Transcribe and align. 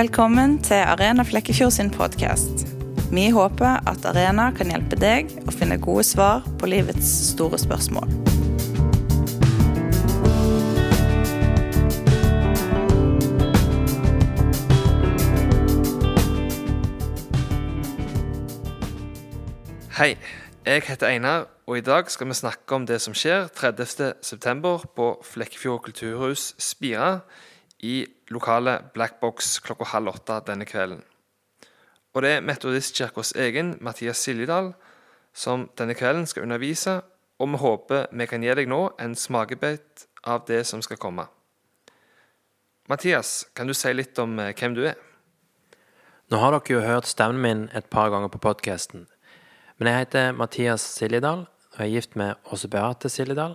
Velkommen 0.00 0.54
til 0.64 0.80
Arena 0.80 1.22
Flekkefjord 1.28 1.74
sin 1.74 1.90
podkast. 1.92 2.62
Vi 3.12 3.26
håper 3.36 3.82
at 3.90 4.06
Arena 4.08 4.46
kan 4.56 4.70
hjelpe 4.72 4.96
deg 4.96 5.28
å 5.44 5.52
finne 5.52 5.76
gode 5.76 6.06
svar 6.08 6.46
på 6.56 6.70
livets 6.72 7.10
store 7.34 7.58
spørsmål. 7.60 8.08
Hei, 19.98 20.14
jeg 20.64 20.88
heter 20.88 21.10
Einar, 21.10 21.44
og 21.68 21.76
i 21.76 21.84
dag 21.84 22.08
skal 22.08 22.32
vi 22.32 22.40
snakke 22.40 22.80
om 22.80 22.88
det 22.88 23.02
som 23.04 23.12
skjer 23.12 23.52
30.9. 23.52 24.74
på 24.96 25.12
Flekkefjord 25.34 25.90
kulturhus 25.90 26.54
Spira 26.56 27.18
i 27.82 28.04
lokale 28.30 28.78
Blackbox 28.94 29.58
klokka 29.64 29.88
halv 29.94 30.12
åtte 30.14 30.40
denne 30.46 30.66
kvelden. 30.68 31.02
Og 32.14 32.22
det 32.22 32.30
er 32.36 32.44
Metodistkirkas 32.44 33.32
egen 33.38 33.76
Mathias 33.80 34.22
Siljedal 34.24 34.72
som 35.32 35.68
denne 35.78 35.94
kvelden 35.94 36.26
skal 36.26 36.42
undervise, 36.42 37.00
og 37.38 37.52
vi 37.52 37.60
håper 37.62 38.08
vi 38.12 38.26
kan 38.26 38.42
gi 38.42 38.54
deg 38.58 38.68
nå 38.68 38.80
en 39.00 39.14
smakebit 39.16 40.06
av 40.26 40.42
det 40.48 40.64
som 40.68 40.82
skal 40.82 40.98
komme. 41.00 41.28
Mathias, 42.90 43.46
kan 43.54 43.70
du 43.70 43.74
si 43.74 43.92
litt 43.94 44.18
om 44.18 44.38
eh, 44.42 44.50
hvem 44.58 44.74
du 44.74 44.82
er? 44.90 44.98
Nå 46.30 46.38
har 46.42 46.52
dere 46.54 46.74
jo 46.74 46.82
hørt 46.82 47.06
stemmen 47.06 47.40
min 47.42 47.62
et 47.74 47.86
par 47.90 48.10
ganger 48.10 48.28
på 48.30 48.42
podkasten. 48.42 49.06
Men 49.78 49.88
jeg 49.88 50.04
heter 50.04 50.32
Mathias 50.36 50.82
Siljedal 50.98 51.46
og 51.46 51.78
er 51.78 51.92
gift 51.92 52.16
med 52.18 52.34
Åse 52.50 52.68
Beate 52.68 53.08
Siljedal. 53.08 53.54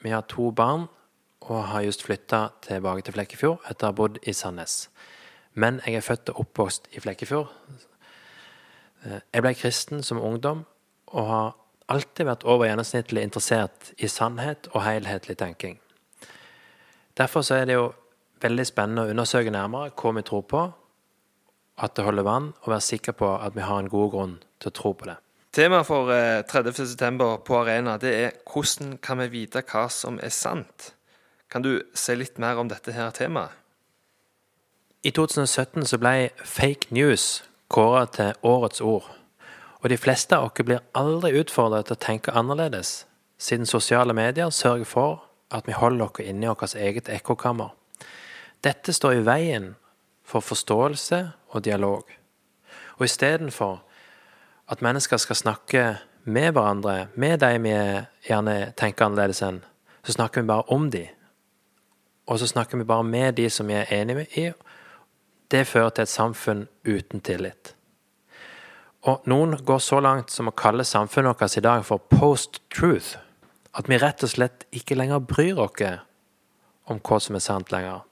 Vi 0.00 0.10
har 0.10 0.24
to 0.28 0.50
barn 0.50 0.88
og 1.40 1.64
har 1.72 1.82
just 1.86 2.02
flytta 2.04 2.48
tilbake 2.62 3.02
til 3.06 3.16
Flekkefjord 3.16 3.64
etter 3.70 3.88
å 3.88 3.90
ha 3.90 3.96
bodd 3.96 4.18
i 4.22 4.34
Sandnes. 4.36 4.88
Men 5.54 5.80
jeg 5.86 5.98
er 5.98 6.04
født 6.06 6.30
og 6.32 6.44
oppvokst 6.44 6.90
i 6.94 7.00
Flekkefjord. 7.02 7.48
Eh, 9.04 9.20
Jeg 9.32 9.42
ble 9.42 9.54
kristen 9.54 10.02
som 10.02 10.20
ungdom 10.20 10.64
og 11.10 11.26
har 11.26 11.54
alltid 11.90 12.26
vært 12.26 12.44
over 12.44 12.68
gjennomsnittlig 12.68 13.22
interessert 13.22 13.92
i 13.98 14.08
sannhet 14.08 14.68
og 14.74 14.84
helhetlig 14.84 15.36
tenking. 15.36 15.80
Derfor 17.18 17.42
er 17.52 17.64
det 17.66 17.74
jo 17.74 17.88
veldig 18.40 18.66
spennende 18.66 19.02
å 19.04 19.10
undersøke 19.10 19.50
nærmere 19.50 19.90
hva 19.90 20.12
vi 20.16 20.22
tror 20.22 20.44
på, 20.48 20.62
at 21.80 21.96
det 21.96 22.04
holder 22.04 22.22
vann, 22.22 22.52
og 22.62 22.72
være 22.74 22.84
sikker 22.84 23.16
på 23.16 23.32
at 23.40 23.56
vi 23.56 23.64
har 23.64 23.80
en 23.80 23.88
god 23.88 24.10
grunn 24.12 24.38
til 24.60 24.70
å 24.70 24.76
tro 24.76 24.92
på 24.92 25.08
det. 25.08 25.16
Temaet 25.50 25.88
for 25.88 26.12
eh, 26.14 26.44
30.9. 26.46 27.28
på 27.42 27.56
Arena 27.58 27.96
det 27.98 28.14
er 28.14 28.30
'Hvordan 28.46 28.98
kan 29.02 29.18
vi 29.18 29.28
vite 29.28 29.62
hva 29.62 29.88
som 29.90 30.20
er 30.22 30.28
sant?' 30.28 30.92
Kan 31.50 31.62
du 31.62 31.82
si 31.94 32.14
litt 32.14 32.38
mer 32.38 32.60
om 32.62 32.68
dette 32.70 32.94
her 32.94 33.10
temaet? 33.10 33.50
I 35.02 35.10
2017 35.16 35.86
så 35.88 35.98
ble 35.98 36.28
fake 36.44 36.92
news 36.94 37.42
kåra 37.72 38.04
til 38.12 38.36
årets 38.46 38.82
ord. 38.84 39.08
Og 39.80 39.88
de 39.90 39.96
fleste 39.98 40.36
av 40.36 40.50
oss 40.50 40.62
blir 40.62 40.84
aldri 40.94 41.32
utfordret 41.40 41.88
til 41.88 41.96
å 41.96 42.04
tenke 42.04 42.34
annerledes, 42.36 43.06
siden 43.40 43.66
sosiale 43.66 44.14
medier 44.14 44.52
sørger 44.54 44.86
for 44.86 45.22
at 45.50 45.66
vi 45.66 45.74
holder 45.74 46.06
oss 46.06 46.22
inne 46.22 46.46
i 46.46 46.52
vårt 46.52 46.76
eget 46.76 47.08
ekkokammer. 47.08 47.72
Dette 48.62 48.92
står 48.92 49.18
i 49.18 49.26
veien 49.26 49.70
for 50.22 50.44
forståelse 50.44 51.22
og 51.50 51.64
dialog. 51.64 52.04
Og 53.00 53.06
istedenfor 53.08 53.80
at 54.70 54.82
mennesker 54.84 55.16
skal 55.16 55.36
snakke 55.36 55.86
med 56.24 56.52
hverandre, 56.52 57.08
med 57.16 57.40
de 57.40 57.56
vi 57.58 57.72
gjerne 58.28 58.58
tenker 58.76 59.08
annerledes 59.08 59.42
enn, 59.42 59.64
så 60.04 60.14
snakker 60.14 60.44
vi 60.44 60.52
bare 60.52 60.68
om 60.70 60.90
de. 60.92 61.08
Og 62.30 62.38
så 62.38 62.46
snakker 62.46 62.78
vi 62.78 62.86
bare 62.86 63.04
med 63.04 63.34
de 63.40 63.48
som 63.50 63.66
vi 63.66 63.74
er 63.74 63.90
enige 63.90 64.26
i. 64.38 64.52
Det 65.50 65.66
fører 65.66 65.90
til 65.90 66.06
et 66.06 66.12
samfunn 66.12 66.68
uten 66.86 67.20
tillit. 67.26 67.74
Og 69.02 69.24
noen 69.26 69.56
går 69.66 69.80
så 69.82 69.98
langt 70.00 70.30
som 70.30 70.50
å 70.50 70.54
kalle 70.54 70.84
samfunnet 70.86 71.40
vårt 71.40 71.56
i 71.58 71.64
dag 71.64 71.82
for 71.84 72.02
post-truth. 72.12 73.16
At 73.74 73.88
vi 73.90 73.98
rett 73.98 74.22
og 74.22 74.30
slett 74.30 74.66
ikke 74.70 74.94
lenger 74.94 75.24
bryr 75.24 75.58
oss 75.58 75.82
om 76.90 77.00
hva 77.02 77.18
som 77.22 77.34
er 77.34 77.42
sant 77.42 77.72
lenger. 77.72 78.04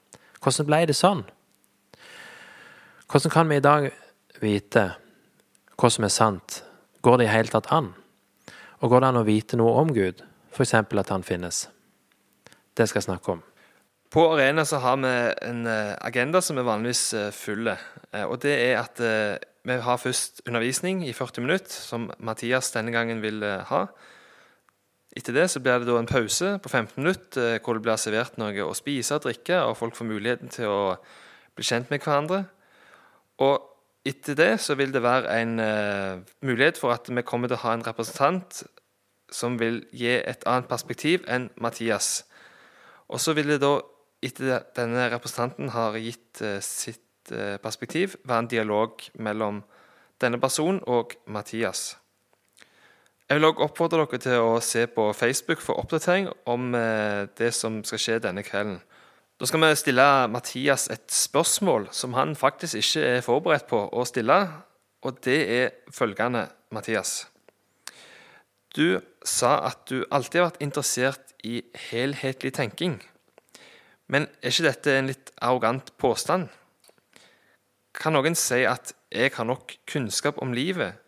Hvordan 0.42 0.66
ble 0.66 0.80
det 0.86 0.96
sånn? 0.96 1.24
Hvordan 3.08 3.32
kan 3.32 3.48
vi 3.48 3.58
i 3.58 3.64
dag 3.64 3.90
vite 4.42 4.84
hva 5.78 5.90
som 5.90 6.06
er 6.06 6.14
sant? 6.14 6.62
Går 7.02 7.18
det 7.18 7.28
i 7.28 7.32
hele 7.32 7.52
tatt 7.54 7.70
an? 7.74 7.92
Og 8.82 8.90
går 8.90 9.02
det 9.02 9.12
an 9.12 9.20
å 9.22 9.26
vite 9.26 9.58
noe 9.58 9.78
om 9.82 9.92
Gud, 9.94 10.22
f.eks. 10.54 10.74
at 10.74 11.14
han 11.14 11.26
finnes? 11.26 11.68
Det 12.74 12.86
skal 12.88 13.00
jeg 13.00 13.10
snakke 13.10 13.38
om. 13.38 13.47
På 14.10 14.24
Arena 14.32 14.64
så 14.64 14.78
har 14.80 14.96
vi 14.96 15.12
en 15.44 15.66
eh, 15.68 15.94
agenda 16.00 16.40
som 16.40 16.56
er 16.58 16.64
vanligvis 16.64 17.14
fulle. 17.36 17.74
Eh, 18.12 18.24
Og 18.24 18.40
det 18.40 18.54
er 18.56 18.78
at 18.80 19.00
eh, 19.04 19.36
vi 19.68 19.76
har 19.84 20.00
først 20.00 20.40
undervisning 20.46 21.02
i 21.04 21.12
40 21.12 21.44
minutter, 21.44 21.68
som 21.70 22.10
Mathias 22.18 22.70
denne 22.72 22.92
gangen 22.94 23.20
vil 23.20 23.42
eh, 23.44 23.66
ha. 23.68 23.82
Etter 25.16 25.34
det 25.36 25.48
så 25.52 25.60
blir 25.60 25.82
det 25.82 25.88
da 25.90 25.98
en 26.00 26.08
pause 26.08 26.54
på 26.62 26.68
15 26.72 27.02
minutter, 27.02 27.56
eh, 27.56 27.60
hvor 27.60 27.76
det 27.76 27.84
blir 27.84 28.00
servert 28.00 28.38
noe 28.40 28.64
å 28.64 28.76
spise 28.76 29.18
og 29.18 29.26
drikke, 29.26 29.60
og 29.66 29.76
folk 29.76 29.98
får 29.98 30.08
muligheten 30.08 30.48
til 30.56 30.72
å 30.72 30.80
bli 31.58 31.68
kjent 31.68 31.92
med 31.92 32.00
hverandre. 32.00 32.46
Og 33.44 33.60
etter 34.08 34.38
det 34.38 34.54
så 34.64 34.78
vil 34.78 34.94
det 34.94 35.04
være 35.04 35.36
en 35.42 35.60
eh, 35.60 36.24
mulighet 36.48 36.80
for 36.80 36.96
at 36.96 37.12
vi 37.12 37.26
kommer 37.28 37.52
til 37.52 37.58
å 37.60 37.64
ha 37.66 37.76
en 37.76 37.84
representant 37.84 38.62
som 39.28 39.60
vil 39.60 39.82
gi 39.92 40.16
et 40.16 40.48
annet 40.48 40.70
perspektiv 40.70 41.28
enn 41.28 41.50
Mathias. 41.60 42.22
Og 43.12 43.20
så 43.20 43.34
vil 43.36 43.52
det 43.52 43.60
da, 43.60 43.76
etter 44.24 44.64
denne 44.76 45.08
representanten 45.12 45.70
har 45.74 45.96
gitt 46.02 46.42
eh, 46.42 46.58
sitt 46.64 47.32
eh, 47.32 47.56
perspektiv, 47.62 48.16
være 48.24 48.44
en 48.44 48.50
dialog 48.50 49.08
mellom 49.14 49.62
denne 50.22 50.40
personen 50.42 50.80
og 50.86 51.14
Mathias. 51.26 51.96
Jeg 53.28 53.36
vil 53.36 53.44
også 53.44 53.66
oppfordre 53.66 54.06
dere 54.06 54.20
til 54.24 54.40
å 54.40 54.60
se 54.64 54.86
på 54.88 55.10
Facebook 55.12 55.60
for 55.60 55.78
oppdatering 55.78 56.30
om 56.48 56.72
eh, 56.74 57.26
det 57.38 57.52
som 57.54 57.82
skal 57.84 58.02
skje 58.02 58.20
denne 58.24 58.44
kvelden. 58.46 58.78
Da 59.38 59.46
skal 59.46 59.62
vi 59.62 59.74
stille 59.78 60.06
Mathias 60.32 60.88
et 60.90 61.06
spørsmål 61.14 61.90
som 61.94 62.16
han 62.18 62.34
faktisk 62.34 62.80
ikke 62.80 63.04
er 63.06 63.20
forberedt 63.22 63.68
på 63.70 63.84
å 63.86 64.06
stille, 64.08 64.38
og 65.06 65.20
det 65.22 65.38
er 65.54 65.76
følgende, 65.94 66.48
Mathias. 66.74 67.28
Du 68.74 68.98
sa 69.24 69.52
at 69.68 69.84
du 69.88 70.02
alltid 70.10 70.40
har 70.40 70.50
vært 70.50 70.64
interessert 70.64 71.36
i 71.46 71.62
helhetlig 71.90 72.52
tenking. 72.58 72.98
Men 74.08 74.26
er 74.40 74.52
ikke 74.52 74.68
dette 74.70 74.94
en 74.96 75.10
litt 75.10 75.32
arrogant 75.44 75.92
påstand? 76.00 76.48
Kan 77.98 78.14
noen 78.16 78.36
si 78.38 78.62
at 78.68 78.94
jeg 79.12 79.34
har 79.36 79.48
nok 79.48 79.74
kunnskap 79.88 80.40
om 80.42 80.54
livet 80.56 81.00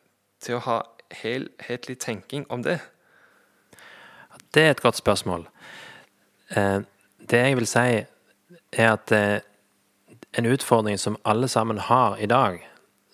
til 0.42 0.58
å 0.58 0.64
ha 0.66 0.78
helhetlig 1.22 1.98
tenking 2.00 2.46
om 2.52 2.64
det? 2.64 2.78
Det 4.54 4.62
er 4.62 4.74
et 4.74 4.82
godt 4.82 5.00
spørsmål. 5.00 5.46
Eh, 6.56 6.80
det 7.30 7.38
jeg 7.38 7.56
vil 7.56 7.68
si, 7.70 8.02
er 8.72 8.92
at 8.92 9.12
eh, 9.14 9.40
en 10.38 10.46
utfordring 10.46 10.98
som 10.98 11.18
alle 11.24 11.48
sammen 11.48 11.78
har 11.78 12.18
i 12.18 12.28
dag, 12.30 12.60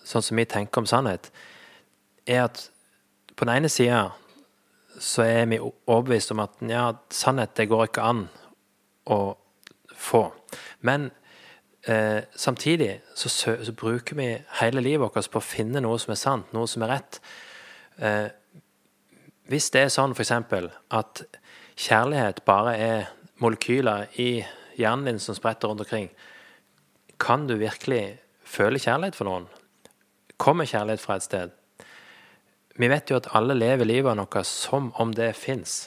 sånn 0.04 0.24
som 0.24 0.38
vi 0.38 0.46
tenker 0.48 0.82
om 0.82 0.88
sannhet, 0.88 1.30
er 2.26 2.46
at 2.46 2.68
på 3.36 3.44
den 3.44 3.58
ene 3.60 3.70
sida 3.70 4.08
så 5.00 5.26
er 5.26 5.44
vi 5.50 5.60
overbevist 5.60 6.32
om 6.32 6.40
at 6.40 6.56
ja, 6.64 6.88
sannhet 7.12 7.56
det 7.56 7.68
går 7.68 7.90
ikke 7.90 8.06
an 8.06 8.22
å 9.12 9.36
få. 9.96 10.28
Men 10.80 11.10
eh, 11.88 12.22
samtidig 12.36 13.00
så, 13.14 13.28
så 13.28 13.72
bruker 13.72 14.16
vi 14.16 14.28
hele 14.60 14.84
livet 14.84 15.04
vårt 15.04 15.30
på 15.30 15.40
å 15.40 15.44
finne 15.44 15.82
noe 15.84 15.98
som 16.02 16.14
er 16.14 16.20
sant, 16.20 16.52
noe 16.56 16.68
som 16.70 16.84
er 16.86 16.92
rett. 16.96 17.20
Eh, 17.98 18.28
hvis 19.50 19.70
det 19.74 19.86
er 19.86 19.92
sånn 19.94 20.14
f.eks. 20.16 20.32
at 20.90 21.22
kjærlighet 21.76 22.42
bare 22.48 22.76
er 22.76 23.12
molekyler 23.42 24.08
i 24.20 24.30
hjernen 24.76 25.12
din 25.12 25.20
som 25.22 25.36
spretter 25.36 25.70
rundt 25.70 25.84
omkring, 25.84 26.10
kan 27.20 27.46
du 27.48 27.54
virkelig 27.56 28.18
føle 28.44 28.80
kjærlighet 28.82 29.16
for 29.16 29.28
noen? 29.28 29.46
Kommer 30.36 30.68
kjærlighet 30.68 31.00
fra 31.00 31.16
et 31.16 31.24
sted? 31.24 31.54
Vi 32.76 32.88
vet 32.92 33.10
jo 33.10 33.16
at 33.16 33.30
alle 33.36 33.56
lever 33.56 33.88
livet 33.88 34.12
av 34.12 34.18
noe 34.18 34.42
som 34.44 34.90
om 35.00 35.14
det 35.16 35.30
fins. 35.38 35.86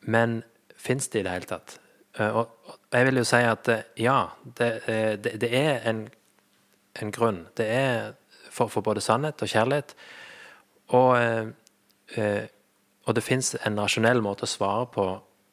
Men 0.00 0.40
fins 0.80 1.10
det 1.12 1.20
i 1.20 1.26
det 1.26 1.34
hele 1.34 1.50
tatt? 1.50 1.76
Eh, 2.20 2.36
Og 2.36 2.48
jeg 2.92 3.06
vil 3.06 3.16
jo 3.16 3.24
si 3.24 3.42
at 3.46 3.68
eh, 3.68 3.86
ja, 3.96 4.24
det, 4.58 4.70
eh, 4.86 5.16
det, 5.16 5.40
det 5.40 5.50
er 5.56 5.88
en, 5.90 6.08
en 7.02 7.12
grunn. 7.12 7.46
Det 7.56 7.66
er 7.66 8.12
for, 8.50 8.68
for 8.68 8.80
både 8.80 9.00
sannhet 9.00 9.42
og 9.42 9.48
kjærlighet. 9.48 9.94
Og, 10.90 11.14
og 13.06 13.14
det 13.14 13.22
fins 13.22 13.52
en 13.62 13.78
rasjonell 13.78 14.18
måte 14.20 14.42
å 14.42 14.50
svare 14.50 14.88
på 14.90 15.04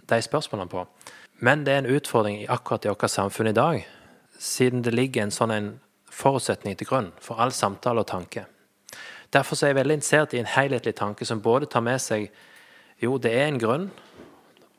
de 0.09 0.17
spørsmålene 0.25 0.71
på. 0.71 0.81
Men 1.45 1.61
det 1.63 1.73
er 1.75 1.83
en 1.83 1.91
utfordring 1.93 2.39
akkurat 2.49 2.87
i 2.87 2.89
vårt 2.89 3.05
samfunn 3.13 3.51
i 3.51 3.53
dag, 3.53 3.83
siden 4.39 4.81
det 4.81 4.95
ligger 4.95 5.27
en 5.27 5.35
sånn 5.35 5.53
en 5.53 5.67
forutsetning 6.09 6.73
til 6.79 6.89
grunn 6.89 7.11
for 7.21 7.37
all 7.37 7.53
samtale 7.53 8.01
og 8.01 8.09
tanke. 8.09 8.47
Derfor 9.29 9.61
er 9.61 9.75
jeg 9.75 9.77
veldig 9.77 9.99
interessert 9.99 10.33
i 10.33 10.41
en 10.41 10.49
helhetlig 10.49 10.95
tanke 10.97 11.29
som 11.29 11.45
både 11.45 11.69
tar 11.69 11.85
med 11.85 12.01
seg 12.01 12.31
jo, 12.97 13.19
det 13.21 13.35
er 13.37 13.51
en 13.51 13.61
grunn, 13.61 13.89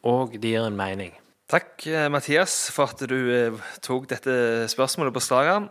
og 0.03 0.35
det 0.43 0.57
gir 0.57 0.67
en 0.67 0.75
mening. 0.75 1.15
Takk, 1.49 1.87
eh, 1.87 2.11
Mathias, 2.13 2.69
for 2.77 2.93
at 2.93 3.01
du 3.09 3.17
eh, 3.33 3.55
tok 3.81 4.05
dette 4.11 4.69
spørsmålet 4.69 5.15
på 5.17 5.23
strak 5.25 5.71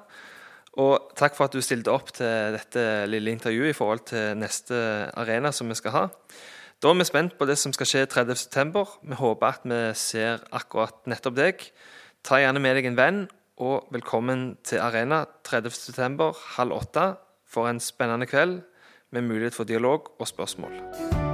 Og 0.73 1.11
takk 1.15 1.35
for 1.37 1.45
at 1.45 1.53
du 1.53 1.61
stilte 1.61 1.93
opp 1.93 2.09
til 2.17 2.55
dette 2.55 3.05
lille 3.05 3.31
intervjuet 3.31 3.69
i 3.69 3.77
forhold 3.77 4.01
til 4.09 4.37
neste 4.37 4.73
arena 5.13 5.51
som 5.51 5.69
vi 5.69 5.75
skal 5.77 5.91
ha. 5.91 6.07
Da 6.81 6.89
er 6.89 6.97
vi 6.97 7.05
spent 7.05 7.37
på 7.37 7.45
det 7.45 7.57
som 7.57 7.73
skal 7.73 7.85
skje 7.85 8.05
30.9. 8.05 8.85
Vi 9.03 9.15
håper 9.17 9.47
at 9.47 9.61
vi 9.65 9.93
ser 9.93 10.41
akkurat 10.51 10.97
nettopp 11.05 11.37
deg. 11.37 11.61
Ta 12.23 12.41
gjerne 12.41 12.61
med 12.61 12.77
deg 12.77 12.85
en 12.85 12.97
venn, 12.97 13.27
og 13.57 13.89
velkommen 13.93 14.57
til 14.63 14.81
Arena 14.81 15.25
30.9. 15.45 16.33
halv 16.57 16.73
åtte 16.73 17.07
for 17.45 17.69
en 17.69 17.79
spennende 17.81 18.29
kveld 18.29 18.61
med 19.11 19.29
mulighet 19.29 19.53
for 19.53 19.65
dialog 19.65 20.13
og 20.17 20.27
spørsmål. 20.27 21.26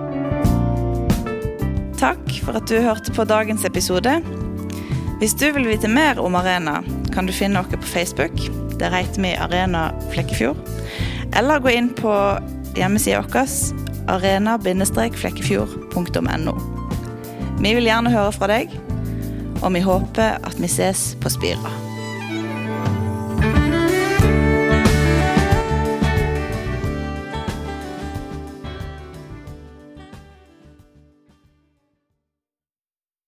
Takk 2.04 2.34
for 2.44 2.58
at 2.60 2.68
du 2.68 2.82
hørte 2.84 3.14
på 3.16 3.24
dagens 3.24 3.64
episode. 3.64 4.18
Hvis 5.22 5.32
du 5.40 5.46
vil 5.56 5.70
vite 5.70 5.88
mer 5.88 6.20
om 6.20 6.36
Arena, 6.36 6.82
kan 7.16 7.24
du 7.30 7.32
finne 7.32 7.62
oss 7.62 7.70
på 7.72 7.80
Facebook. 7.88 8.36
Der 8.76 8.92
heter 8.92 9.22
vi 9.24 9.32
Arena 9.40 9.96
Flekkefjord. 10.12 10.60
Eller 11.32 11.64
gå 11.64 11.72
inn 11.72 11.96
på 11.96 12.12
hjemmesida 12.76 13.24
vår 13.24 13.48
arena-flekkefjord.no. 14.12 16.54
Vi 17.64 17.72
vil 17.72 17.88
gjerne 17.88 18.12
høre 18.12 18.36
fra 18.36 18.52
deg, 18.52 18.68
og 19.62 19.72
vi 19.72 19.80
håper 19.88 20.44
at 20.44 20.60
vi 20.60 20.68
ses 20.68 21.16
på 21.24 21.32
Spira. 21.32 21.72